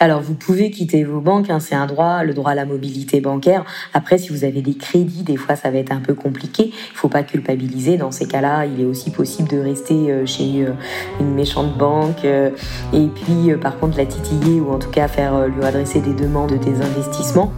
[0.00, 3.20] Alors, vous pouvez quitter vos banques, hein, c'est un droit, le droit à la mobilité
[3.20, 3.64] bancaire.
[3.94, 6.70] Après, si vous avez des crédits, des fois, ça va être un peu compliqué.
[6.72, 7.96] Il faut pas culpabiliser.
[7.96, 10.70] Dans ces cas-là, il est aussi possible de rester euh, chez euh,
[11.18, 12.50] une méchante banque euh,
[12.92, 16.52] et puis, par contre, la titiller ou en tout cas faire lui adresser des demandes
[16.60, 17.52] des investissements.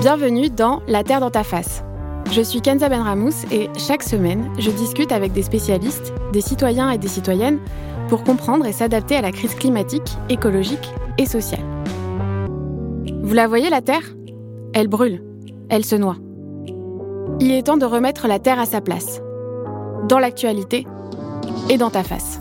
[0.00, 1.82] Bienvenue dans La Terre dans ta face.
[2.30, 6.98] Je suis Kenza Benramous et chaque semaine, je discute avec des spécialistes, des citoyens et
[6.98, 7.58] des citoyennes
[8.08, 11.64] pour comprendre et s'adapter à la crise climatique, écologique et sociale.
[13.22, 14.14] Vous la voyez, la Terre?
[14.74, 15.22] Elle brûle,
[15.68, 16.16] elle se noie.
[17.40, 19.20] Il est temps de remettre la Terre à sa place,
[20.08, 20.86] dans l'actualité
[21.68, 22.40] et dans ta face.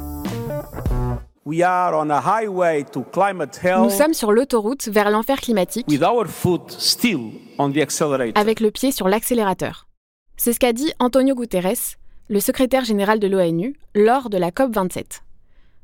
[3.83, 5.87] Nous sommes sur l'autoroute vers l'enfer climatique
[8.35, 9.87] avec le pied sur l'accélérateur.
[10.37, 11.97] C'est ce qu'a dit Antonio Guterres,
[12.29, 15.21] le secrétaire général de l'ONU, lors de la COP27.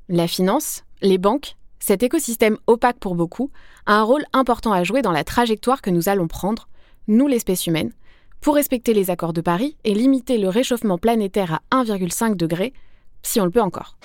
[0.09, 3.51] La finance, les banques, cet écosystème opaque pour beaucoup
[3.85, 6.67] a un rôle important à jouer dans la trajectoire que nous allons prendre,
[7.07, 7.93] nous l'espèce humaine,
[8.41, 12.73] pour respecter les accords de Paris et limiter le réchauffement planétaire à 1,5 degré,
[13.23, 13.97] si on le peut encore.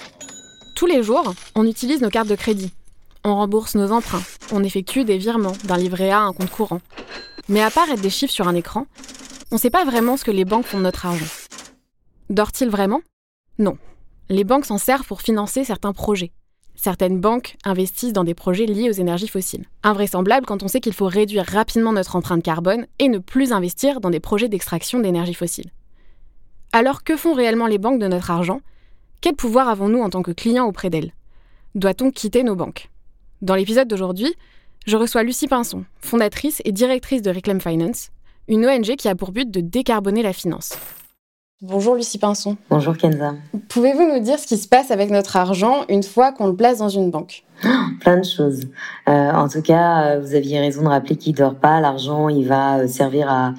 [0.75, 2.73] Tous les jours, on utilise nos cartes de crédit.
[3.25, 6.81] On rembourse nos emprunts, on effectue des virements d'un livret A à un compte courant.
[7.49, 8.87] Mais à part être des chiffres sur un écran,
[9.51, 11.27] on ne sait pas vraiment ce que les banques font de notre argent.
[12.31, 13.01] Dort-il vraiment?
[13.59, 13.77] Non.
[14.29, 16.33] Les banques s'en servent pour financer certains projets.
[16.83, 19.67] Certaines banques investissent dans des projets liés aux énergies fossiles.
[19.85, 24.01] Invraisemblable quand on sait qu'il faut réduire rapidement notre empreinte carbone et ne plus investir
[24.01, 25.71] dans des projets d'extraction d'énergie fossile.
[26.73, 28.63] Alors que font réellement les banques de notre argent?
[29.21, 31.13] Quel pouvoir avons-nous en tant que clients auprès d'elles?
[31.77, 32.91] Doit-on quitter nos banques?
[33.43, 34.35] Dans l'épisode d'aujourd'hui,
[34.85, 38.11] je reçois Lucie Pinson, fondatrice et directrice de Reclaim Finance,
[38.49, 40.77] une ONG qui a pour but de décarboner la finance.
[41.65, 42.57] Bonjour Lucie Pinson.
[42.71, 43.35] Bonjour Kenza.
[43.69, 46.79] Pouvez-vous nous dire ce qui se passe avec notre argent une fois qu'on le place
[46.79, 47.45] dans une banque?
[48.01, 48.63] Plein de choses.
[49.09, 51.81] Euh, en tout cas, euh, vous aviez raison de rappeler qu'il dort pas.
[51.81, 53.55] L'argent, il va euh, servir à,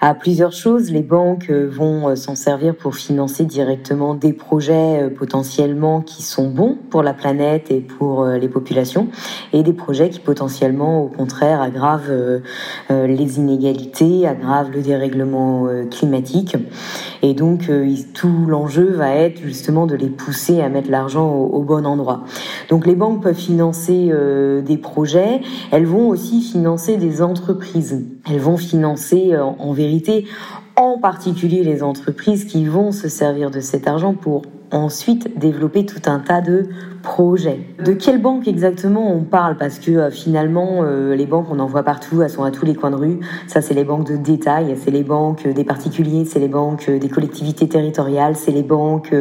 [0.00, 0.90] à plusieurs choses.
[0.90, 7.02] Les banques vont s'en servir pour financer directement des projets potentiellement qui sont bons pour
[7.02, 9.08] la planète et pour les populations,
[9.52, 12.40] et des projets qui potentiellement, au contraire, aggravent
[12.88, 16.56] les inégalités, aggravent le dérèglement climatique.
[17.22, 17.70] Et donc,
[18.14, 22.24] tout l'enjeu va être justement de les pousser à mettre l'argent au, au bon endroit.
[22.68, 25.40] Donc, les banques peuvent financer euh, des projets,
[25.72, 28.04] elles vont aussi financer des entreprises.
[28.28, 30.26] Elles vont financer euh, en vérité
[30.80, 34.42] en particulier les entreprises qui vont se servir de cet argent pour
[34.72, 36.68] ensuite développer tout un tas de
[37.02, 37.60] projets.
[37.82, 39.56] De quelle banque exactement on parle?
[39.56, 42.66] Parce que euh, finalement, euh, les banques, on en voit partout, elles sont à tous
[42.66, 43.20] les coins de rue.
[43.46, 47.08] Ça, c'est les banques de détail, c'est les banques des particuliers, c'est les banques des
[47.08, 49.14] collectivités territoriales, c'est les banques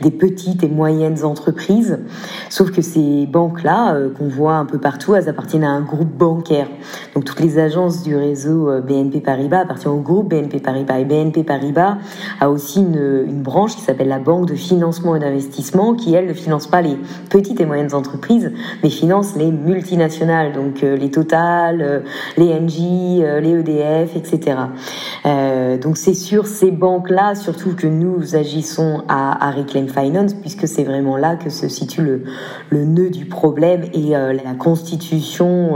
[0.00, 1.98] des petites et moyennes entreprises.
[2.48, 6.08] Sauf que ces banques-là, euh, qu'on voit un peu partout, elles appartiennent à un groupe
[6.08, 6.68] bancaire.
[7.14, 10.97] Donc toutes les agences du réseau BNP Paribas appartiennent au groupe BNP Paribas.
[11.04, 11.98] BNP Paribas
[12.40, 16.32] a aussi une, branche qui s'appelle la Banque de Finance et d'investissement qui, elle, ne
[16.32, 16.98] finance pas les
[17.30, 22.00] petites et moyennes entreprises, mais finance les multinationales, donc euh, les Total, euh,
[22.36, 24.56] les Engie, euh, les EDF, etc.
[25.82, 31.16] donc c'est sur ces banques-là, surtout que nous agissons à, Reclaim Finance, puisque c'est vraiment
[31.16, 32.02] là que se situe
[32.70, 35.74] le, nœud du problème et la constitution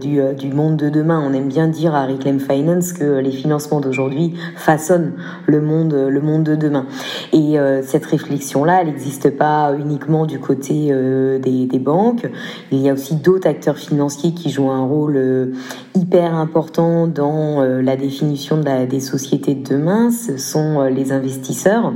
[0.00, 1.22] du monde de demain.
[1.26, 5.12] On aime bien dire à Reclaim Finance que les financements d'aujourd'hui façonnent
[5.46, 6.86] le monde, le monde de demain.
[7.32, 12.28] Et cette réflexion là elle n'existe pas uniquement du côté euh, des, banques.
[12.72, 15.52] Il y a aussi d'autres acteurs financiers qui jouent un rôle euh,
[15.94, 20.10] hyper important dans euh, la définition des sociétés de demain.
[20.10, 21.92] Ce sont les investisseurs.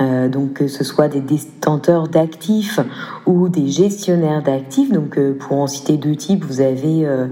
[0.00, 2.80] Euh, donc que ce soit des détenteurs d'actifs
[3.26, 4.90] ou des gestionnaires d'actifs.
[4.90, 7.28] Donc euh, pour en citer deux types, vous avez euh,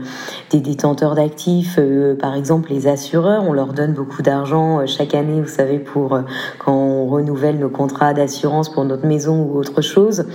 [0.51, 1.79] des détenteurs d'actifs,
[2.21, 6.21] par exemple les assureurs, on leur donne beaucoup d'argent chaque année, vous savez, pour
[6.59, 10.27] quand on renouvelle nos contrats d'assurance pour notre maison ou autre chose.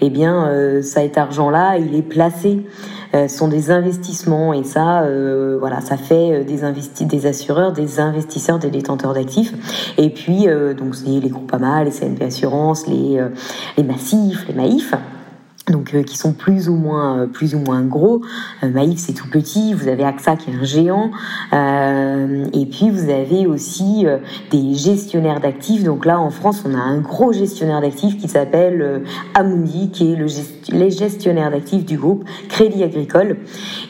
[0.00, 0.50] Eh bien,
[0.82, 2.64] cet argent-là, il est placé
[3.28, 8.58] sont des investissements et ça, euh, voilà, ça fait euh, des des assureurs, des investisseurs,
[8.58, 9.52] des détenteurs d'actifs.
[9.98, 10.46] Et puis
[10.76, 13.20] donc c'est les groupes AMA, les CNP Assurance, les
[13.76, 14.94] les Massifs, les Maïfs
[15.70, 18.22] donc euh, qui sont plus ou moins euh, plus ou moins gros.
[18.62, 21.10] Euh, Maïf c'est tout petit, vous avez AXA qui est un géant,
[21.52, 24.06] euh, et puis vous avez aussi
[24.50, 25.82] des gestionnaires d'actifs.
[25.82, 29.02] Donc là en France on a un gros gestionnaire d'actifs qui s'appelle
[29.34, 30.26] Amundi, qui est le
[30.68, 33.38] les gestionnaire d'actifs du groupe Crédit Agricole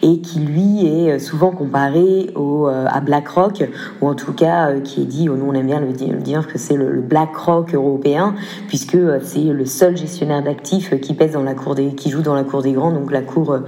[0.02, 3.64] et qui lui est souvent comparé au à BlackRock
[4.00, 6.58] ou en tout cas qui est dit, oh, nous on aime bien le dire, que
[6.58, 8.34] c'est le, BlackRock européen
[8.68, 12.44] puisque c'est le seul gestionnaire d'actifs qui pèse dans la cour qui joue dans la
[12.44, 13.58] cour des grands, donc la cour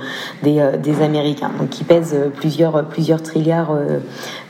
[0.42, 3.76] des, des Américains, donc qui pèse plusieurs, plusieurs trilliards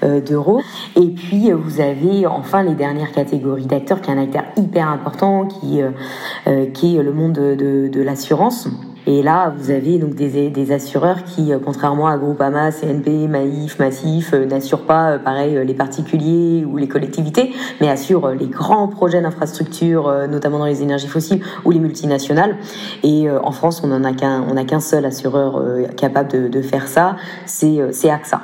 [0.02, 0.60] d'euros.
[0.96, 5.46] Et puis vous avez enfin les dernières catégories d'acteurs, qui est un acteur hyper important,
[5.46, 8.68] qui, est le monde de, de l'assurance.
[9.10, 14.34] Et là, vous avez donc des, assureurs qui, euh, contrairement à Groupama, CNP, Maïf, Massif,
[14.34, 19.22] euh, n'assurent pas, euh, pareil, les particuliers ou les collectivités, mais assurent les grands projets
[19.22, 22.58] d'infrastructure, notamment dans les énergies fossiles ou les multinationales.
[23.02, 25.62] Et en France, on n'en a qu'un, on a qu'un seul assureur
[25.96, 27.16] capable de, faire ça,
[27.46, 28.42] c'est AXA.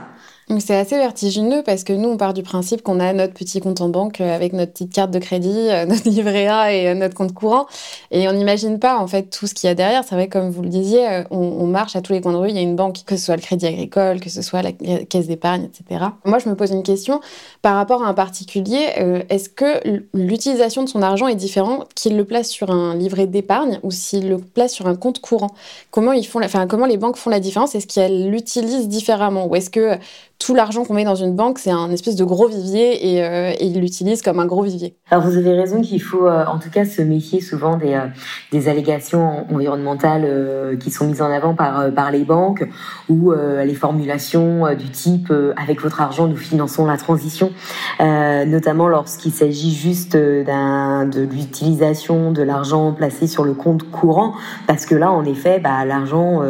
[0.61, 3.81] C'est assez vertigineux parce que nous, on part du principe qu'on a notre petit compte
[3.81, 6.95] en banque euh, avec notre petite carte de crédit, euh, notre livret A et euh,
[6.95, 7.67] notre compte courant.
[8.11, 10.05] Et on n'imagine pas, en fait, tout ce qu'il y a derrière.
[10.05, 12.51] C'est vrai, comme vous le disiez, on, marche à tous les coins de rue.
[12.51, 14.73] Il y a une banque, que ce soit le crédit agricole, que ce soit la
[14.73, 16.05] caisse d'épargne, etc.
[16.25, 17.21] Moi, je me pose une question
[17.63, 19.25] par rapport à un particulier.
[19.29, 23.81] Est-ce que l'utilisation de son argent est différente qu'il le place sur un livret d'épargne
[23.83, 25.51] ou s'il le place sur un compte courant?
[25.91, 27.75] Comment ils font, enfin, comment les banques font la différence?
[27.75, 29.47] Est-ce qu'elles l'utilisent différemment?
[29.47, 29.99] Ou est-ce que
[30.45, 33.53] tout l'argent qu'on met dans une banque, c'est un espèce de gros vivier et, euh,
[33.59, 34.95] et ils l'utilisent comme un gros vivier.
[35.11, 38.07] Alors vous avez raison qu'il faut euh, en tout cas se méfier souvent des, euh,
[38.53, 42.69] des allégations environnementales euh, qui sont mises en avant par, par les banques
[43.09, 47.51] ou les formulations du type avec votre argent nous finançons la transition,
[48.01, 54.35] notamment lorsqu'il s'agit juste de l'utilisation de l'argent placé sur le compte courant,
[54.67, 56.43] parce que là en effet bah, l'argent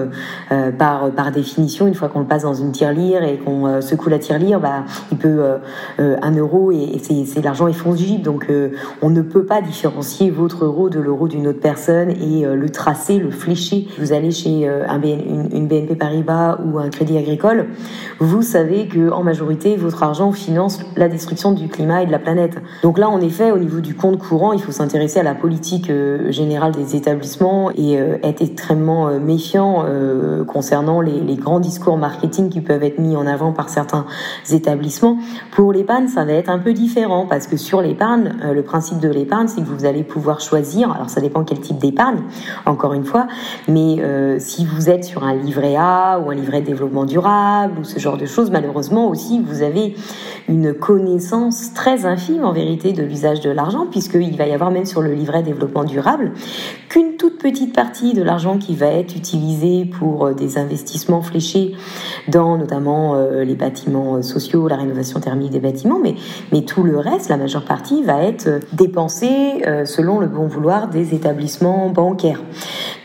[0.79, 4.19] par, par définition une fois qu'on le passe dans une tirelire et qu'on secoue la
[4.19, 5.59] tirelire, bah, il peut euh,
[6.01, 8.51] euh, un euro et, c'est l'argent est fongible, donc
[9.03, 13.19] on ne peut pas différencier votre euro de l'euro d'une autre personne et le tracer,
[13.19, 13.87] le flécher.
[13.99, 17.67] Vous allez chez un une, BNP Paribas ou un Crédit Agricole,
[18.19, 22.19] vous savez que en majorité votre argent finance la destruction du climat et de la
[22.19, 22.57] planète.
[22.83, 25.91] Donc là, en effet, au niveau du compte courant, il faut s'intéresser à la politique
[26.29, 29.85] générale des établissements et être extrêmement méfiant
[30.47, 34.07] concernant les, les grands discours marketing qui peuvent être mis en avant par certains
[34.51, 35.19] établissements.
[35.53, 38.99] Pour l'épargne, ça va être un peu différent parce que sur l'épargne, euh, le principe
[38.99, 40.93] de l'épargne, c'est que vous allez pouvoir choisir.
[40.93, 42.23] Alors ça dépend quel type d'épargne,
[42.67, 43.27] encore une fois,
[43.69, 47.81] mais euh, si vous êtes sur un livret A ou un livret de développement durable
[47.81, 49.95] ou ce genre de choses, malheureusement aussi, vous avez
[50.49, 54.85] une connaissance très infime en vérité de l'usage de l'argent, puisqu'il va y avoir même
[54.85, 56.33] sur le livret développement durable
[56.89, 61.75] qu'une toute petite partie de l'argent qui va être utilisé pour euh, des investissements fléchés
[62.29, 66.15] dans notamment les bâtiments euh, sociaux, la rénovation thermique des bâtiments, mais,
[66.53, 70.47] mais tout le reste, la majeure partie, va être euh, dépensé euh, selon le bon
[70.47, 72.41] vouloir des établissements bancaires.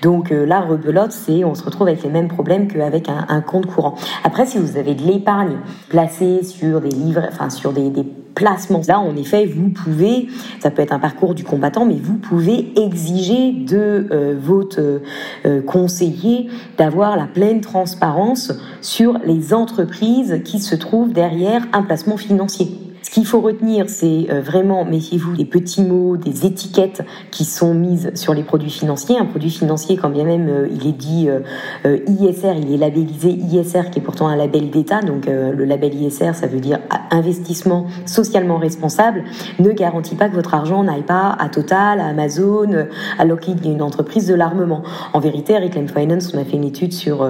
[0.02, 3.66] Donc là, rebelote, c'est on se retrouve avec les mêmes problèmes qu'avec un, un compte
[3.66, 3.96] courant.
[4.24, 5.58] Après, si vous avez de l'épargne
[5.90, 8.06] placée sur des livres, enfin sur des, des
[8.40, 8.82] placements.
[8.88, 10.28] Là, en effet, vous pouvez,
[10.60, 15.02] ça peut être un parcours du combattant, mais vous pouvez exiger de euh, votre
[15.46, 22.18] euh, conseiller d'avoir la pleine transparence sur les entreprises qui se trouvent derrière un placement
[22.18, 22.89] financier.
[23.02, 27.02] Ce qu'il faut retenir, c'est euh, vraiment, méfiez-vous des petits mots, des étiquettes
[27.32, 29.18] qui sont mises sur les produits financiers.
[29.18, 33.30] Un produit financier, quand bien même euh, il est dit euh, ISR, il est labellisé
[33.30, 35.02] ISR, qui est pourtant un label d'État.
[35.02, 36.80] Donc le label ISR, ça veut dire
[37.12, 39.24] investissement socialement responsable,
[39.60, 42.88] ne garantit pas que votre argent n'aille pas à Total, à Amazon,
[43.18, 44.84] à Lockheed, une entreprise de l'armement.
[45.14, 47.28] En vérité, Reclaim Finance, on a fait une étude sur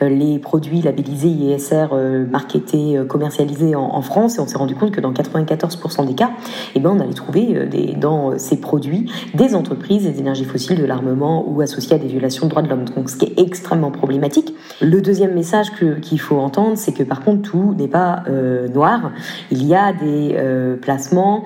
[0.00, 1.86] les produits labellisés ISR
[2.30, 6.30] marketés, commercialisés en France, et on s'est rendu compte que dans 94% des cas,
[6.74, 10.44] eh ben, on allait trouver euh, des, dans euh, ces produits des entreprises des énergies
[10.44, 12.84] fossiles, de l'armement ou associées à des violations de droits de l'homme.
[12.84, 14.54] Donc, ce qui est extrêmement problématique.
[14.80, 15.68] Le deuxième message
[16.02, 19.12] qu'il faut entendre, c'est que par contre, tout n'est pas euh, noir.
[19.50, 20.36] Il y a des
[20.80, 21.44] placements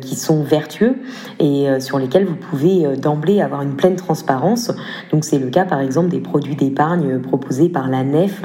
[0.00, 0.96] qui sont vertueux
[1.38, 4.72] et sur lesquels vous pouvez d'emblée avoir une pleine transparence.
[5.10, 8.42] Donc, c'est le cas, par exemple, des produits d'épargne proposés par la NEF.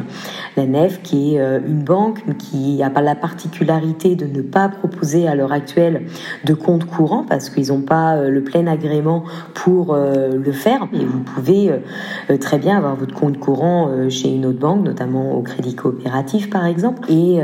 [0.58, 5.27] La NEF, qui est une banque qui n'a pas la particularité de ne pas proposer
[5.27, 6.03] à l'heure actuelle
[6.46, 10.88] de compte courant parce qu'ils n'ont pas euh, le plein agrément pour euh, le faire.
[10.94, 15.34] Et vous pouvez euh, très bien avoir votre compte courant chez une autre banque, notamment
[15.34, 17.39] au Crédit Coopératif par exemple, et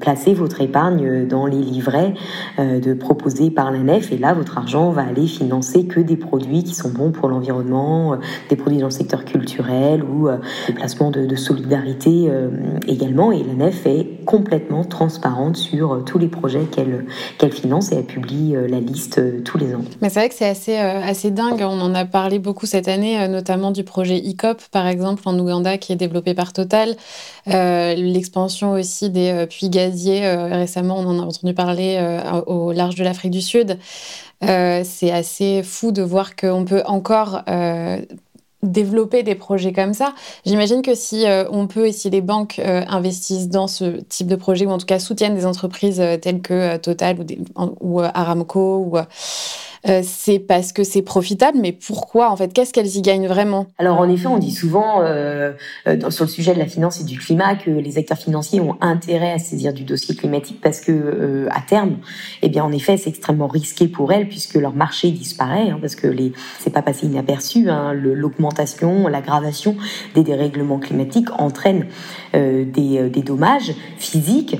[0.00, 2.14] placer votre épargne dans les livrets
[2.58, 4.12] de proposés par la nef.
[4.12, 8.18] Et là, votre argent va aller financer que des produits qui sont bons pour l'environnement,
[8.48, 10.28] des produits dans le secteur culturel ou
[10.66, 12.30] des placements de, solidarité
[12.86, 13.32] également.
[13.32, 18.54] Et la nef est complètement transparente sur tous les projets qu'elle finance et elle publie
[18.54, 19.84] euh, la liste euh, tous les ans.
[20.00, 21.60] Mais c'est vrai que c'est assez, euh, assez dingue.
[21.62, 25.78] On en a parlé beaucoup cette année, notamment du projet ICOP, par exemple, en Ouganda,
[25.78, 26.96] qui est développé par Total.
[27.46, 30.26] L'expansion aussi des puits gaziers.
[30.26, 31.98] récemment, on en a entendu parler
[32.46, 33.78] au large de l'Afrique du Sud.
[34.40, 37.42] c'est assez fou de voir qu'on peut encore
[38.64, 40.14] développer des projets comme ça.
[40.44, 44.26] J'imagine que si euh, on peut et si les banques euh, investissent dans ce type
[44.26, 48.00] de projet ou en tout cas soutiennent des entreprises euh, telles que Total ou, ou
[48.00, 48.98] Aramco ou
[49.86, 53.66] euh, c'est parce que c'est profitable, mais pourquoi en fait Qu'est-ce qu'elles y gagnent vraiment?
[53.78, 55.52] Alors en effet, on dit souvent euh,
[55.86, 58.76] euh sur le sujet de la finance et du climat que les acteurs financiers ont
[58.80, 61.96] intérêt à saisir du dossier climatique parce que euh, à terme,
[62.42, 65.96] eh bien en effet, c'est extrêmement risqué pour elles puisque leur marché disparaît hein, parce
[65.96, 67.68] que les c'est pas passé inaperçu.
[67.68, 69.76] Hein, L'augmentation, l'aggravation
[70.14, 71.86] des dérèglements climatiques entraîne
[72.32, 74.56] des, des, dommages physiques,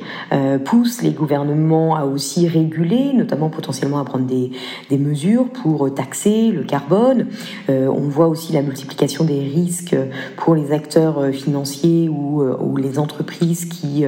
[0.65, 4.51] pousse les gouvernements à aussi réguler, notamment potentiellement à prendre des,
[4.91, 5.14] des mesures
[5.53, 7.27] pour taxer le carbone.
[7.71, 9.97] Euh, on voit aussi la multiplication des risques
[10.37, 14.05] pour les acteurs euh, financiers ou, euh, ou les entreprises qui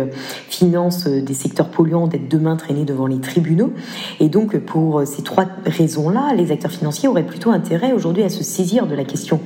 [0.49, 3.73] financent des secteurs polluants d'être demain traînés devant les tribunaux.
[4.21, 8.43] Et donc, pour ces trois raisons-là, les acteurs financiers auraient plutôt intérêt aujourd'hui à se
[8.43, 9.41] saisir de la question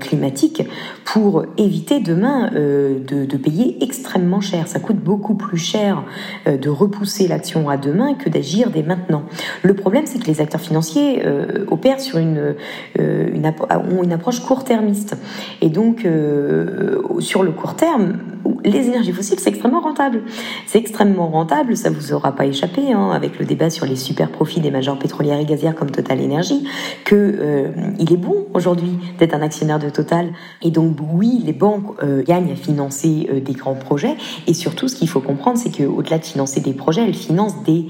[0.00, 0.62] climatique
[1.04, 4.68] pour éviter demain de, de payer extrêmement cher.
[4.68, 6.04] Ça coûte beaucoup plus cher
[6.46, 9.24] de repousser l'action à demain que d'agir dès maintenant.
[9.62, 12.54] Le problème, c'est que les acteurs financiers euh, opèrent sur une,
[12.98, 13.52] euh,
[13.90, 15.16] ont une approche court-termiste.
[15.60, 18.18] Et donc, euh, sur le court terme,
[18.64, 20.22] les énergies fossiles, c'est extrêmement rentable.
[20.66, 24.30] C'est extrêmement rentable, ça vous aura pas échappé, hein, avec le débat sur les super
[24.30, 26.64] profits des majors pétrolières et gazières comme Total Energy,
[27.04, 27.68] que euh,
[27.98, 30.32] il est bon aujourd'hui d'être un actionnaire de Total.
[30.62, 34.16] Et donc oui, les banques euh, gagnent à financer euh, des grands projets.
[34.46, 37.86] Et surtout, ce qu'il faut comprendre, c'est qu'au-delà de financer des projets, elles financent des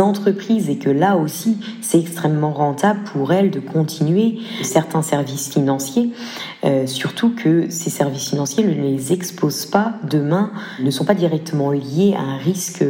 [0.00, 6.10] entreprises et que là aussi, c'est extrêmement rentable pour elles de continuer certains services financiers,
[6.86, 12.14] surtout que ces services financiers ne les exposent pas demain ne sont pas directement liés
[12.16, 12.84] à un risque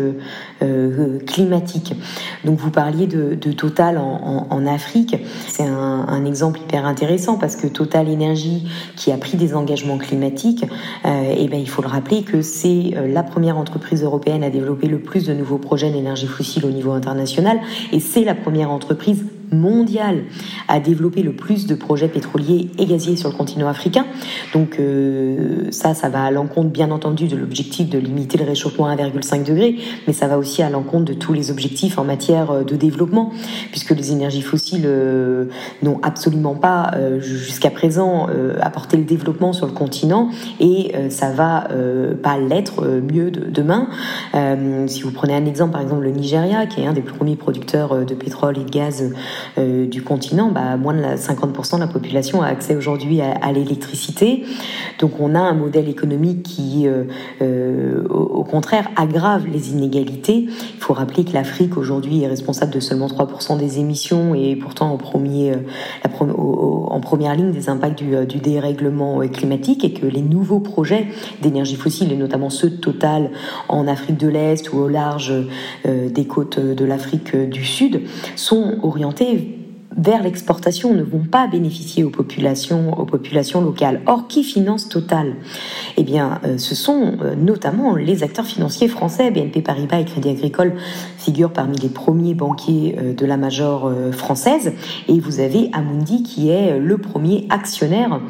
[0.63, 1.95] euh, climatique.
[2.45, 8.09] Donc vous parliez de, Total en, Afrique, c'est un, exemple hyper intéressant parce que Total
[8.09, 12.23] Énergie, qui a pris des engagements climatiques, et euh, eh ben il faut le rappeler
[12.23, 16.27] que c'est euh, la première entreprise européenne à développer le plus de nouveaux projets d'énergie
[16.27, 17.59] fossile au niveau international
[17.93, 20.25] et c'est la première entreprise mondiale
[20.69, 24.07] à développer le plus de projets pétroliers et gaziers sur le continent africain.
[24.53, 28.87] Donc euh, ça, ça va à l'encontre bien entendu de l'objectif de limiter le réchauffement
[28.87, 29.77] à 1,5 degré,
[30.07, 33.33] mais ça va aussi à l'encontre de tous les objectifs en matière euh, de développement,
[33.71, 35.47] puisque les énergies fossiles euh,
[35.83, 38.29] n'ont absolument pas jusqu'à présent
[38.61, 41.69] apporté le développement sur le continent et ça va
[42.23, 43.89] pas l'être mieux de, demain.
[44.87, 48.05] si vous prenez un exemple, par exemple le Nigeria, qui est un des premiers producteurs
[48.05, 49.13] de pétrole et de gaz
[49.59, 54.45] euh, du continent, bah, moins de 50% de la population a accès aujourd'hui à, l'électricité.
[54.99, 57.05] Donc on a un modèle économique qui, euh,
[57.43, 60.47] euh, au, contraire, aggrave les inégalités.
[60.49, 64.91] Il faut rappeler que l'Afrique aujourd'hui est responsable de seulement 3% des émissions et pourtant
[64.91, 64.99] en,
[66.95, 71.07] en première ligne des impacts du, du dérèglement climatique et que les nouveaux projets
[71.43, 73.31] d'énergie fossile, et notamment ceux de Total
[73.69, 75.33] en Afrique de l'Est ou au large
[75.85, 78.03] des côtes de l'Afrique du Sud,
[78.35, 79.26] sont orientés
[79.97, 84.03] vers l'exportation ne vont pas bénéficier aux populations, aux populations locales.
[84.07, 85.35] Or, qui finance Total?
[85.97, 89.31] Eh bien, euh, ce sont euh, notamment les acteurs financiers français.
[89.31, 90.75] BNP Paribas et Crédit Agricole
[91.27, 94.73] figurent parmi les premiers banquiers euh, de la major française.
[95.09, 98.21] Et vous avez Amundi qui est le premier actionnaire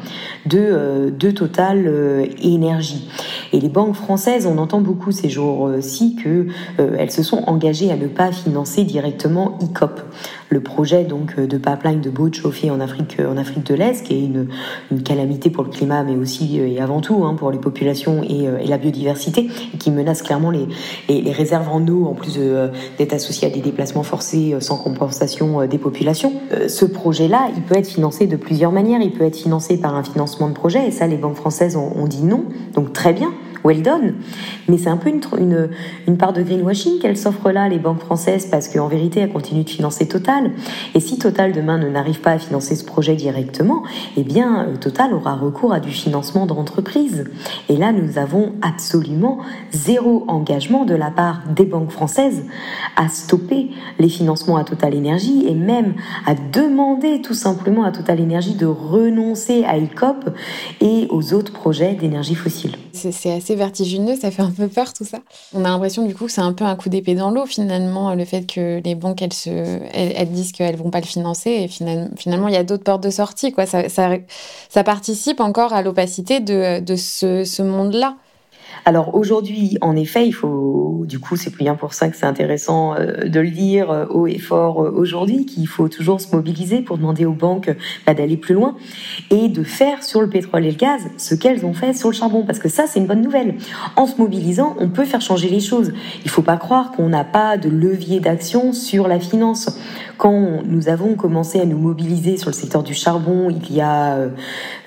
[0.45, 3.07] de, de Total Énergie.
[3.53, 7.95] Et les banques françaises, on entend beaucoup ces jours-ci que elles se sont engagées à
[7.95, 10.01] ne pas financer directement ICOP
[10.49, 14.13] le projet donc de pipeline de bout chauffée en Afrique, en Afrique de l'Est, qui
[14.13, 14.47] est une,
[15.03, 18.47] calamité pour le climat, mais aussi euh, et avant tout hein, pour les populations et,
[18.47, 20.67] euh, la biodiversité, et qui menace clairement les,
[21.07, 24.77] les, les réserves en eau, en plus euh, d'être associé à des déplacements forcés sans
[24.77, 26.33] compensation des populations.
[26.67, 29.01] Ce projet-là, il peut être financé de plusieurs manières.
[29.01, 31.91] Il peut être financé par un financement de projet, et ça, les banques françaises ont,
[31.95, 32.43] ont dit non.
[32.73, 33.31] Donc très bien
[33.67, 34.13] well done.
[34.69, 35.69] Mais c'est un peu une, une,
[36.07, 39.65] une part de greenwashing qu'elles s'offrent là, les banques françaises, parce qu'en vérité, elles continuent
[39.65, 40.51] de financer Total.
[40.95, 43.83] Et si Total demain ne n'arrive pas à financer ce projet directement,
[44.15, 47.25] eh bien, euh, Total aura recours à du financement d'entreprise.
[47.67, 49.39] Et là, nous avons absolument
[49.71, 52.45] zéro engagement de la part des banques françaises
[52.95, 53.69] à stopper
[53.99, 55.93] les financements à Total Énergie et même
[56.25, 60.29] à demander tout simplement à Total Énergie de renoncer à ICOP
[60.79, 62.75] et aux autres projets d'énergie fossile.
[62.93, 65.19] C'est assez vertigineux, ça fait un peu peur tout ça.
[65.53, 68.13] On a l'impression du coup que c'est un peu un coup d'épée dans l'eau finalement,
[68.13, 69.49] le fait que les banques elles, se,
[69.93, 73.03] elles, disent qu'elles vont pas le financer et finalement, finalement il y a d'autres portes
[73.03, 73.51] de sortie.
[73.51, 73.65] Quoi.
[73.65, 74.11] Ça, ça,
[74.69, 78.15] ça participe encore à l'opacité de, de ce, ce monde-là.
[78.87, 82.95] Alors aujourd'hui, en effet, il faut, du coup, c'est bien pour ça que c'est intéressant
[82.95, 86.79] euh, de le dire euh, haut et fort euh, aujourd'hui, qu'il faut toujours se mobiliser
[86.79, 87.69] pour demander aux banques
[88.05, 88.77] bah, d'aller plus loin
[89.29, 92.13] et de faire sur le pétrole et le gaz ce qu'elles ont fait sur le
[92.13, 93.55] charbon, parce que ça, c'est une bonne nouvelle.
[93.97, 95.91] En se mobilisant, on peut faire changer les choses.
[96.23, 99.77] Il faut pas croire qu'on n'a pas de levier d'action sur la finance.
[100.17, 104.17] Quand nous avons commencé à nous mobiliser sur le secteur du charbon il y a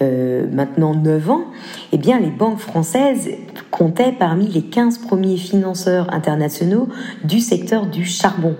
[0.00, 1.44] maintenant 9 ans,
[1.92, 3.30] eh bien les banques françaises
[3.70, 6.88] comptaient parmi les 15 premiers financeurs internationaux
[7.24, 8.56] du secteur du charbon.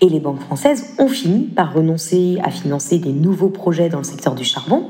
[0.00, 4.04] Et les banques françaises ont fini par renoncer à financer des nouveaux projets dans le
[4.04, 4.88] secteur du charbon,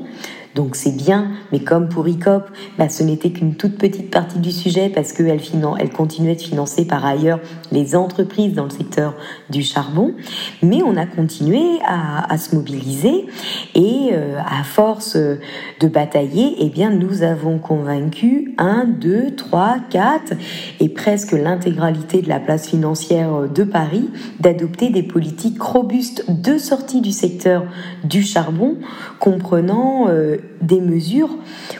[0.55, 2.43] donc c'est bien, mais comme pour ICOP,
[2.77, 5.41] bah, ce n'était qu'une toute petite partie du sujet parce qu'elle
[5.79, 7.39] elle continuait de financer par ailleurs
[7.71, 9.15] les entreprises dans le secteur
[9.49, 10.13] du charbon.
[10.61, 13.25] Mais on a continué à, se mobiliser
[13.75, 20.33] et euh, à force de batailler, eh bien nous avons convaincu un, deux, trois, quatre
[20.79, 27.01] et presque l'intégralité de la place financière de Paris d'adopter des politiques robustes de sortie
[27.01, 27.65] du secteur
[28.03, 28.77] du charbon,
[29.19, 31.35] comprenant euh, des mesures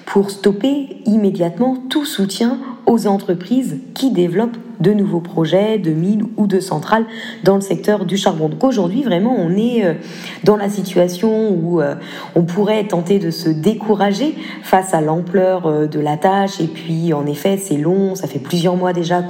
[0.06, 6.46] pour stopper immédiatement tout soutien aux entreprises qui développent de nouveaux projets de mines ou
[6.46, 7.06] de centrales
[7.44, 8.50] dans le secteur du charbon.
[8.50, 9.94] Donc aujourd'hui, vraiment, on est euh,
[10.44, 11.96] dans la situation où euh,
[12.36, 16.60] on pourrait tenter de se décourager face à l'ampleur euh, de la tâche.
[16.60, 19.24] Et puis, en effet, c'est long, ça fait plusieurs mois déjà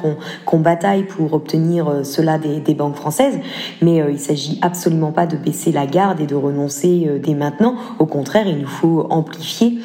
[0.46, 3.40] qu'on bataille pour obtenir cela des, des banques françaises.
[3.82, 7.76] Mais il s'agit absolument pas de baisser la garde et de renoncer dès maintenant.
[8.00, 9.78] Au contraire, il nous faut amplifier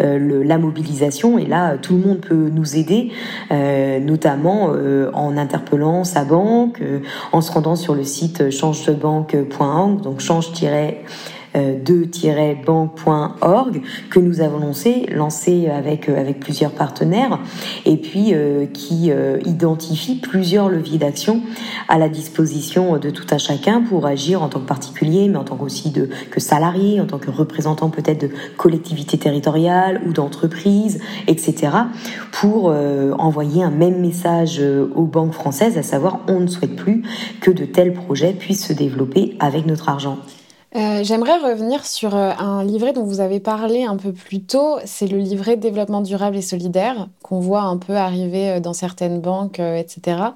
[0.00, 1.38] la mobilisation.
[1.38, 3.10] Et là, tout le monde peut nous aider,
[3.50, 4.72] notamment
[5.14, 7.00] en interpellant sa banque, euh,
[7.32, 10.52] en se rendant sur le site changedebanque.org, donc change
[11.54, 17.38] 2-banque.org que nous avons lancé, lancé avec, euh, plusieurs partenaires
[17.84, 21.42] et puis euh, qui euh, identifie plusieurs leviers d'action
[21.88, 25.44] à la disposition de tout un chacun pour agir en tant que particulier, mais en
[25.44, 31.72] tant que salarié, en tant que représentant peut-être de collectivités territoriales ou d'entreprises, etc.,
[32.32, 32.74] pour
[33.18, 34.62] envoyer un même message
[34.94, 37.02] aux banques françaises, à savoir on ne souhaite plus
[37.40, 40.18] que de tels projets puissent se développer avec notre argent.
[40.76, 44.78] Euh, j'aimerais revenir sur euh, un livret dont vous avez parlé un peu plus tôt.
[44.84, 49.20] C'est le livret développement durable et solidaire qu'on voit un peu arriver euh, dans certaines
[49.20, 50.34] banques, etc.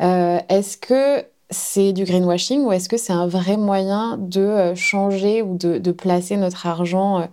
[0.00, 5.56] est-ce que c'est du greenwashing ou est-ce que c'est un vrai moyen de changer ou
[5.56, 7.28] de, de placer notre argent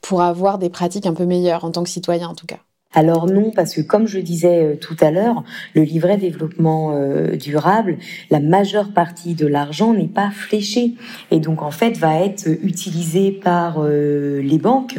[0.00, 2.60] pour avoir des pratiques un peu meilleures en tant que citoyen en tout cas?
[2.94, 7.36] Alors non, parce que comme je disais euh, tout à l'heure, le livret développement euh,
[7.36, 7.96] durable,
[8.30, 10.94] la majeure partie de l'argent n'est pas fléché
[11.30, 14.98] et donc en fait va être utilisé par euh, les banques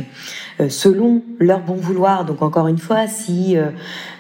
[0.70, 2.26] selon leur bon vouloir.
[2.26, 3.58] Donc encore une fois, si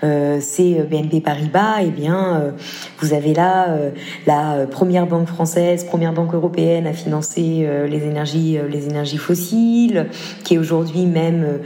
[0.01, 2.55] c'est BNP Paribas, eh bien
[2.99, 3.77] vous avez là
[4.25, 10.07] la première banque française, première banque européenne à financer les énergies les énergies fossiles,
[10.43, 11.59] qui est aujourd'hui même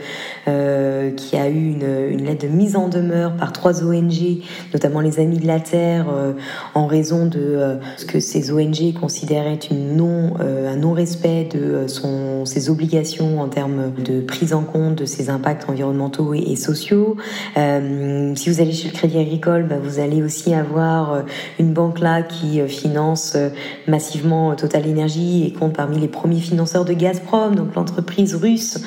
[0.46, 4.42] qui a eu une une lettre de mise en demeure par trois ONG,
[4.74, 6.34] notamment les Amis de la Terre, euh,
[6.74, 11.88] en raison de euh, ce que ces ONG considéraient une non, euh, un non-respect de
[11.88, 17.16] son, ses obligations en termes de prise en compte de ses impacts environnementaux et, sociaux.
[17.56, 21.24] si vous allez chez le Crédit Agricole, bah, vous allez aussi avoir
[21.60, 23.38] une banque là qui finance
[23.88, 28.80] massivement Total Energy et compte parmi les premiers financeurs de Gazprom, donc l'entreprise russe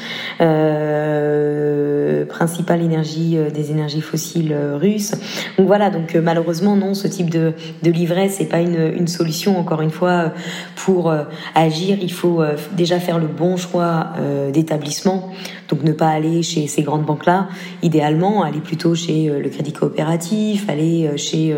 [2.29, 3.00] principale énergie
[3.35, 5.13] euh, des énergies fossiles euh, russes.
[5.59, 9.09] Donc voilà, donc euh, malheureusement non, ce type de, de livret c'est pas une, une,
[9.09, 9.59] solution.
[9.59, 10.33] Encore une fois,
[10.77, 11.13] pour
[11.55, 12.43] agir, il faut
[12.77, 14.13] déjà faire le bon choix
[14.53, 15.31] d'établissement.
[15.69, 17.49] Donc ne pas aller chez ces grandes banques-là,
[17.83, 21.57] idéalement aller plutôt chez le Crédit Coopératif, aller chez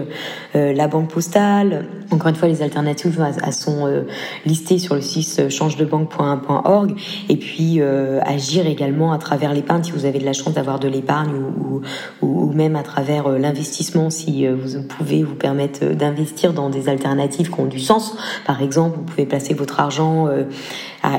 [0.55, 1.87] la Banque Postale.
[2.12, 3.18] Encore une fois, les alternatives
[3.51, 4.05] sont
[4.46, 6.94] listées sur le site changedebanque.org
[7.29, 10.88] et puis agir également à travers l'épargne si vous avez de la chance d'avoir de
[10.88, 11.33] l'épargne
[12.20, 16.70] ou, même à travers euh, l'investissement si euh, vous pouvez vous permettre euh, d'investir dans
[16.70, 18.16] des alternatives qui ont du sens.
[18.46, 20.29] Par exemple, vous pouvez placer votre argent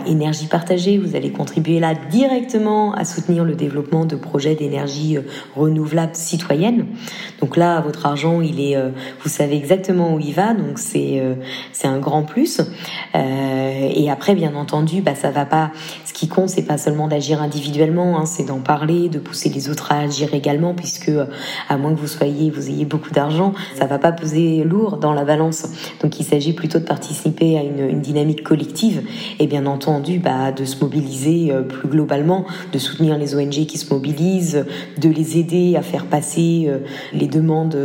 [0.06, 0.98] énergie partagée.
[0.98, 5.18] Vous allez contribuer là directement à soutenir le développement de projets d'énergie
[5.56, 6.88] renouvelable citoyenne.
[7.40, 8.78] Donc là, votre argent, il est,
[9.22, 11.22] vous savez exactement où il va, donc c'est
[11.72, 12.62] c'est un grand plus.
[13.14, 15.72] et après, bien entendu, bah ça va pas.
[16.06, 19.70] Ce qui compte, c'est pas seulement d'agir individuellement, hein, c'est d'en parler, de pousser les
[19.70, 21.12] autres à agir également, puisque
[21.70, 25.14] à moins que vous soyez, vous ayez beaucoup d'argent, ça va pas peser lourd dans
[25.14, 25.66] la balance.
[26.02, 29.04] Donc il s'agit plutôt de participer à une, une dynamique collective
[29.40, 33.78] et bien entendu entendu bah, de se mobiliser plus globalement, de soutenir les ONG qui
[33.78, 34.66] se mobilisent,
[34.98, 36.70] de les aider à faire passer
[37.14, 37.78] les demandes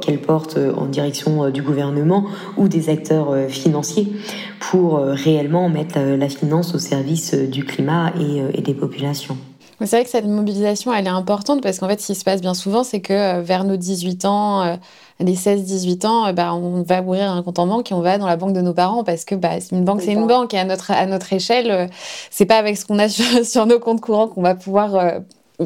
[0.00, 4.12] qu'elles portent en direction du gouvernement ou des acteurs financiers
[4.60, 8.12] pour réellement mettre la finance au service du climat
[8.54, 9.36] et des populations.
[9.80, 12.40] C'est vrai que cette mobilisation, elle est importante parce qu'en fait, ce qui se passe
[12.40, 14.76] bien souvent, c'est que euh, vers nos 18 ans, euh,
[15.20, 18.18] les 16-18 ans, euh, bah, on va ouvrir un compte en banque et on va
[18.18, 20.58] dans la banque de nos parents parce que bah, une banque, c'est une banque et
[20.58, 21.90] à notre, à notre échelle,
[22.30, 23.08] c'est pas avec ce qu'on a
[23.44, 25.20] sur, nos comptes courants qu'on va pouvoir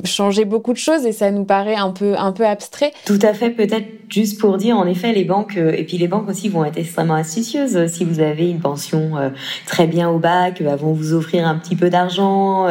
[0.05, 2.93] changer beaucoup de choses et ça nous paraît un peu un peu abstrait.
[3.07, 6.09] Tout à fait, peut-être juste pour dire en effet les banques euh, et puis les
[6.09, 7.87] banques aussi vont être extrêmement astucieuses.
[7.87, 9.31] Si vous avez une pension euh,
[9.67, 12.69] très bien au bac, elles vont vous offrir un petit peu d'argent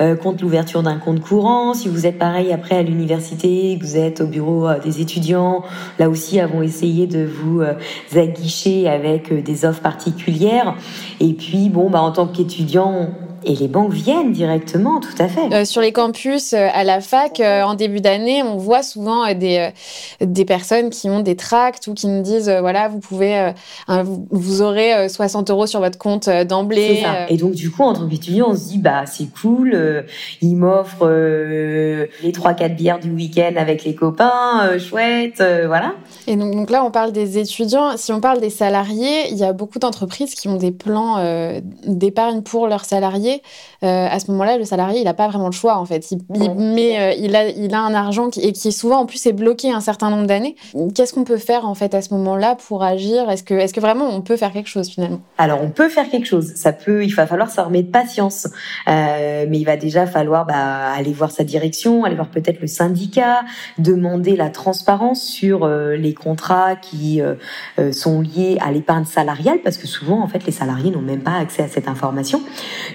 [0.00, 1.74] euh, contre l'ouverture d'un compte courant.
[1.74, 5.64] Si vous êtes pareil après à l'université, vous êtes au bureau des étudiants,
[5.98, 7.62] là aussi elles vont essayer de vous
[8.14, 10.76] aguicher avec des offres particulières.
[11.20, 13.10] Et puis bon bah en tant qu'étudiant
[13.44, 15.52] et les banques viennent directement, tout à fait.
[15.52, 19.32] Euh, sur les campus, euh, à la fac, euh, en début d'année, on voit souvent
[19.34, 19.70] des,
[20.20, 23.52] des personnes qui ont des tracts ou qui nous disent voilà, vous pouvez,
[24.30, 27.02] vous aurez 60 euros sur votre compte d'emblée.
[27.28, 30.04] Et donc, du coup, en tant qu'étudiant, on se dit bah, c'est cool,
[30.40, 35.94] ils m'offrent les 3-4 bières du week-end avec les copains, chouette, voilà.
[36.26, 37.96] Et donc, donc, là, on parle des étudiants.
[37.96, 41.16] Si on parle des salariés, il y a beaucoup d'entreprises qui ont des plans
[41.86, 43.31] d'épargne pour leurs salariés
[43.82, 46.10] euh, à ce moment-là, le salarié, il n'a pas vraiment le choix, en fait.
[46.10, 46.18] Il,
[46.54, 49.32] met, euh, il, a, il a un argent qui, et qui souvent, en plus, est
[49.32, 50.56] bloqué un certain nombre d'années.
[50.94, 53.30] Qu'est-ce qu'on peut faire, en fait, à ce moment-là pour agir?
[53.30, 55.20] Est-ce que, est que vraiment on peut faire quelque chose, finalement?
[55.38, 56.52] Alors, on peut faire quelque chose.
[56.54, 58.48] Ça peut, il va falloir s'armer de patience.
[58.88, 62.66] Euh, mais il va déjà falloir bah, aller voir sa direction, aller voir peut-être le
[62.66, 63.42] syndicat,
[63.78, 67.20] demander la transparence sur les contrats qui
[67.92, 71.36] sont liés à l'épargne salariale, parce que souvent, en fait, les salariés n'ont même pas
[71.38, 72.42] accès à cette information.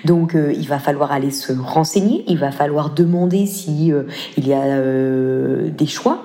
[0.06, 4.04] Donc, donc euh, il va falloir aller se renseigner, il va falloir demander si euh,
[4.36, 6.22] il y a euh, des choix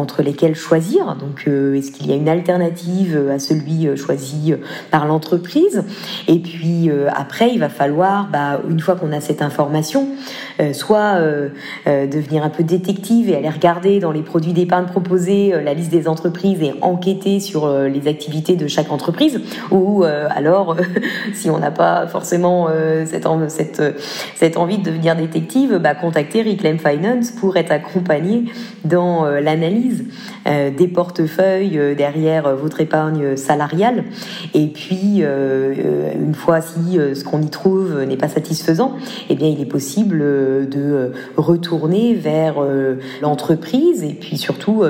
[0.00, 1.16] entre lesquels choisir.
[1.16, 4.56] Donc, euh, est-ce qu'il y a une alternative à celui euh, choisi euh,
[4.90, 5.84] par l'entreprise?
[6.26, 10.08] Et puis après, il va falloir, bah, une fois qu'on a cette information,
[10.72, 11.20] soit
[11.86, 16.08] devenir un peu détective et aller regarder dans les produits d'épargne proposés la liste des
[16.08, 19.40] entreprises et enquêter sur les activités de chaque entreprise.
[19.70, 20.76] Ou alors,
[21.34, 22.68] si on n'a pas forcément
[23.06, 28.44] cette, envie de devenir détective, bah, contacter Reclaim Finance pour être accompagné
[28.84, 29.89] dans l'analyse
[30.46, 34.04] euh, des portefeuilles euh, derrière euh, votre épargne salariale.
[34.54, 38.96] Et puis, une fois si ce qu'on y trouve n'est pas satisfaisant,
[39.28, 42.56] eh bien, il est possible de retourner vers
[43.22, 44.02] l'entreprise.
[44.02, 44.82] Et puis surtout,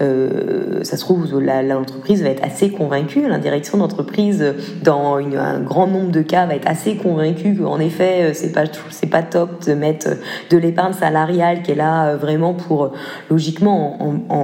[0.00, 4.44] ça se trouve, l'entreprise va être assez convaincue, la direction d'entreprise,
[4.82, 8.64] dans un grand nombre de cas, va être assez convaincue qu'en effet, c'est pas
[9.10, 10.08] pas top de mettre
[10.50, 12.92] de l'épargne salariale qui est là vraiment pour
[13.30, 14.35] logiquement en,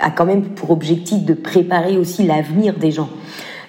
[0.00, 3.08] a quand même pour objectif de préparer aussi l'avenir des gens.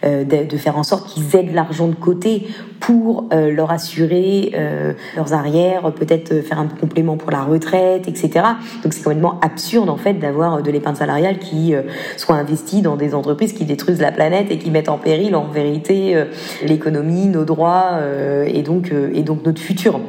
[0.03, 2.47] Euh, de, faire en sorte qu'ils aient de l'argent de côté
[2.82, 8.45] pour euh, leur assurer euh, leurs arrières, peut-être faire un complément pour la retraite, etc.
[8.84, 11.73] Donc c'est complètement absurde en fait d'avoir de l'épargne salariale qui
[12.17, 15.45] soit investie dans des entreprises qui détruisent la planète et qui mettent en péril en
[15.45, 16.21] vérité
[16.65, 17.99] l'économie, nos droits
[18.45, 19.99] et donc et donc notre futur.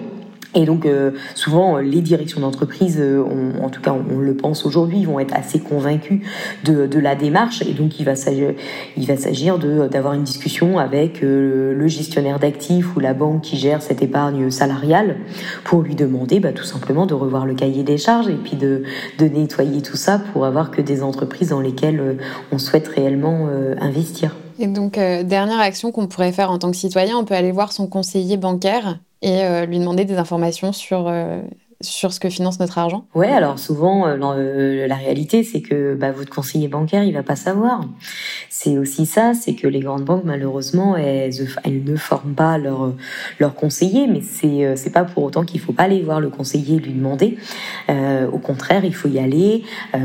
[0.55, 3.23] Et donc euh, souvent les directions d'entreprise, euh,
[3.61, 6.21] en tout cas on, le pense aujourd'hui, vont être assez convaincus
[6.65, 12.39] de, la démarche et donc il va s'agir, d'avoir une discussion avec euh, le gestionnaire
[12.39, 15.17] d'actifs ou la banque qui gère cette épargne salariale
[15.65, 18.85] pour lui demander bah, tout simplement de revoir le cahier des charges et puis de
[19.19, 22.19] nettoyer tout ça pour avoir que des entreprises dans lesquelles
[22.53, 23.49] on souhaite réellement
[23.81, 24.37] investir.
[24.59, 27.73] Et donc, dernière action qu'on pourrait faire en tant que citoyen, on peut aller voir
[27.73, 31.41] son conseiller bancaire et euh, lui demander des informations sur euh,
[31.81, 33.07] sur ce que finance notre argent?
[33.15, 37.23] Ouais, alors souvent, euh, euh, la réalité, c'est que bah, votre conseiller bancaire, il va
[37.23, 37.83] pas savoir.
[38.49, 41.33] C'est aussi ça, c'est que les grandes banques, malheureusement, elles,
[41.65, 42.95] elles ne forment pas leurs
[43.39, 46.31] leur conseillers, mais c'est euh, c'est pas pour autant qu'il faut pas aller voir le
[46.31, 47.37] conseiller et lui demander.
[47.91, 49.63] Euh, au contraire, il faut y aller.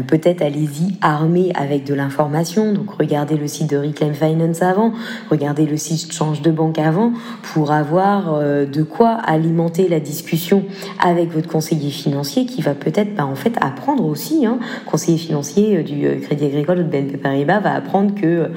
[0.07, 2.73] Peut-être allez-y armé avec de l'information.
[2.73, 4.93] Donc regardez le site de Reclaim Finance avant,
[5.29, 7.13] regardez le site Change de banque avant,
[7.53, 10.63] pour avoir de quoi alimenter la discussion
[10.99, 15.19] avec votre conseiller conseiller financier qui va peut-être bah, en fait apprendre aussi, hein, conseiller
[15.19, 18.49] financier euh, du euh, Crédit Agricole ou de BNP Paribas va apprendre que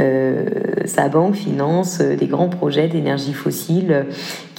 [0.00, 0.44] euh,
[0.84, 4.06] sa banque finance des grands projets d'énergie fossile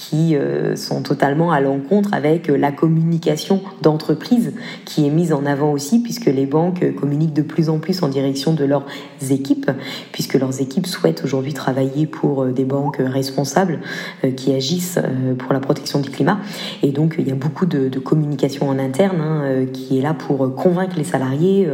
[0.01, 0.35] qui
[0.75, 6.25] sont totalement à l'encontre avec la communication d'entreprise qui est mise en avant aussi, puisque
[6.25, 8.85] les banques communiquent de plus en plus en direction de leurs
[9.29, 9.69] équipes,
[10.11, 13.79] puisque leurs équipes souhaitent aujourd'hui travailler pour des banques responsables
[14.35, 14.99] qui agissent
[15.37, 16.39] pour la protection du climat.
[16.81, 20.55] Et donc, il y a beaucoup de, communication en interne hein, qui est là pour
[20.55, 21.69] convaincre les salariés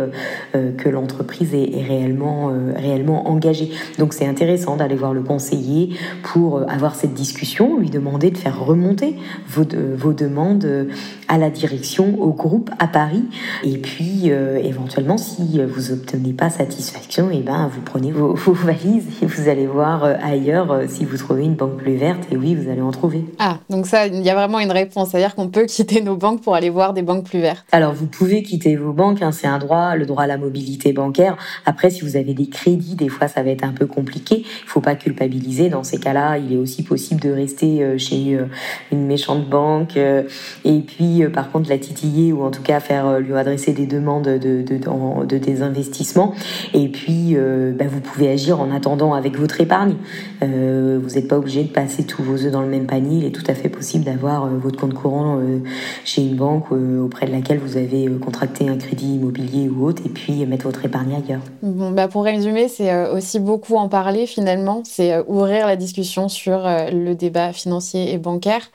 [0.54, 3.72] que l'entreprise est, est, réellement, réellement engagée.
[3.98, 8.60] Donc, c'est intéressant d'aller voir le conseiller pour avoir cette discussion, lui demander de faire
[8.60, 9.16] remonter
[9.48, 10.88] vos, vos demandes
[11.28, 13.26] à la direction, au groupe, à Paris.
[13.64, 18.36] Et puis, euh, éventuellement, si vous obtenez pas satisfaction, et eh ben, vous prenez vos,
[18.54, 22.24] valises et vous allez voir euh, ailleurs euh, si vous trouvez une banque plus verte.
[22.32, 23.26] Et oui, vous allez en trouver.
[23.40, 25.10] Ah, donc ça, il y a vraiment une réponse.
[25.10, 27.66] C'est-à-dire qu'on peut quitter nos banques pour aller voir des banques plus vertes.
[27.72, 29.22] Alors, vous pouvez quitter vos banques.
[29.22, 31.38] Hein, c'est un droit, le droit à la mobilité bancaire.
[31.66, 34.44] Après, si vous avez des crédits, des fois, ça va être un peu compliqué.
[34.46, 35.70] Il faut pas culpabiliser.
[35.70, 39.98] Dans ces cas-là, il est aussi possible de rester chez une méchante banque.
[39.98, 44.26] Et puis, par contre, la titiller ou en tout cas faire lui adresser des demandes
[44.26, 44.78] de, de,
[45.26, 46.34] de, des investissements.
[46.74, 49.96] Et puis, euh, bah, vous pouvez agir en attendant avec votre épargne.
[50.44, 53.18] Euh, vous n'êtes pas obligé de passer tous vos œufs dans le même panier.
[53.18, 55.40] Il est tout à fait possible d'avoir euh, votre compte courant
[56.04, 60.10] chez une banque auprès de laquelle vous avez contracté un crédit immobilier ou autre, et
[60.10, 61.42] puis mettre votre épargne ailleurs.
[61.62, 64.82] Bon, bah pour résumer, c'est aussi beaucoup en parler finalement.
[64.86, 68.72] C'est ouvrir la discussion sur le débat financier et bancaire.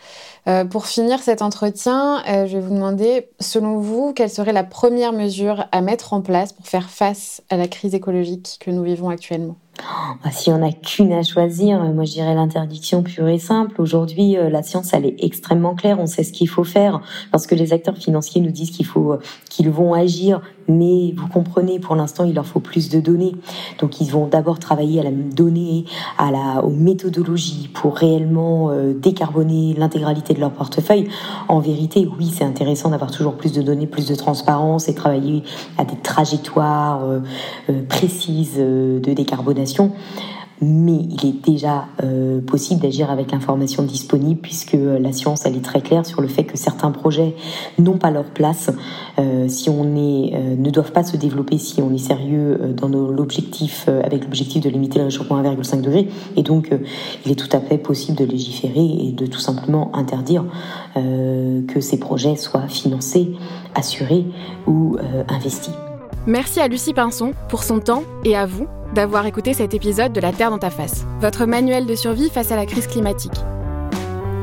[0.70, 5.66] pour finir cet entretien, je vais vous demander, selon vous, quelle serait la première mesure
[5.72, 9.56] à mettre en place pour faire face à la crise écologique que nous vivons actuellement?
[9.78, 13.80] Bah, si on n'a qu'une à choisir, euh, moi je dirais l'interdiction pure et simple.
[13.80, 15.98] Aujourd'hui, euh, la science elle est extrêmement claire.
[15.98, 17.00] On sait ce qu'il faut faire.
[17.32, 21.80] Lorsque les acteurs financiers nous disent qu'il faut, euh, qu'ils vont agir, mais vous comprenez,
[21.80, 23.32] pour l'instant, il leur faut plus de données.
[23.80, 25.86] Donc ils vont d'abord travailler à la donnée,
[26.18, 31.08] à la, aux méthodologies pour réellement décarboner l'intégralité de leur portefeuille.
[31.48, 35.42] En vérité, oui, c'est intéressant d'avoir toujours plus de données, plus de transparence et travailler
[35.78, 37.02] à des trajectoires
[37.88, 39.61] précises de décarbonation
[40.62, 45.64] mais il est déjà euh, possible d'agir avec l'information disponible puisque la science elle est
[45.64, 47.34] très claire sur le fait que certains projets
[47.78, 48.70] n'ont pas leur place
[49.18, 53.88] euh, si on euh, ne doivent pas se développer si on est sérieux dans l'objectif
[54.04, 56.70] avec l'objectif de limiter le réchauffement à 1,5 degré et donc
[57.26, 60.44] il est tout à fait possible de légiférer et de tout simplement interdire
[60.94, 63.32] que ces projets soient financés,
[63.74, 64.26] assurés
[64.66, 64.96] ou
[65.28, 65.72] investis.
[66.26, 70.20] Merci à Lucie Pinson pour son temps et à vous d'avoir écouté cet épisode de
[70.20, 73.32] La Terre dans ta face, votre manuel de survie face à la crise climatique.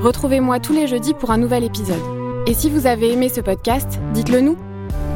[0.02, 2.02] Retrouvez-moi tous les jeudis pour un nouvel épisode.
[2.48, 4.58] Et si vous avez aimé ce podcast, dites-le nous.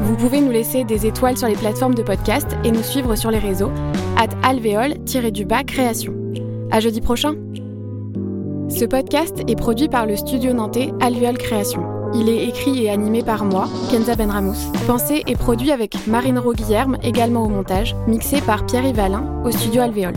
[0.02, 3.30] Vous pouvez nous laisser des étoiles sur les plateformes de podcast et nous suivre sur
[3.30, 3.72] les réseaux
[4.16, 6.14] at alvéole-du-bas création.
[6.70, 7.34] À jeudi prochain.
[8.70, 11.93] Ce podcast est produit par le studio nantais Alvéole Création.
[12.14, 14.72] Il est écrit et animé par moi, Kenza Benramous.
[14.86, 19.82] Pensé et produit avec Marine Roguillerme, également au montage, mixé par Pierre Yvalin au studio
[19.82, 20.14] Alvéole.